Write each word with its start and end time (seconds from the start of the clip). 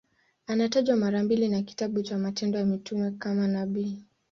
Anatajwa 0.47 0.95
mara 0.95 1.23
mbili 1.23 1.49
na 1.49 1.61
kitabu 1.61 2.01
cha 2.01 2.17
Matendo 2.17 2.59
ya 2.59 2.65
Mitume 2.65 3.11
kama 3.11 3.47
nabii. 3.47 4.03